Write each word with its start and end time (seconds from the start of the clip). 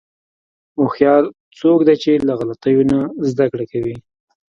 هوښیار 0.77 1.23
څوک 1.59 1.79
دی 1.87 1.95
چې 2.03 2.11
له 2.27 2.33
غلطیو 2.39 2.81
نه 2.91 2.99
زدهکړه 3.31 3.65
کوي. 3.71 3.95